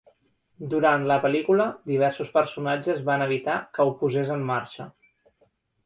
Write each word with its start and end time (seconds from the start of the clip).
Durant 0.71 1.05
la 1.11 1.17
pel·lícula, 1.25 1.67
diversos 1.93 2.33
personatges 2.39 3.05
van 3.13 3.27
evitar 3.29 3.61
que 3.77 3.89
ho 3.89 3.97
posés 4.03 4.37
en 4.39 4.47
marxa. 4.53 4.93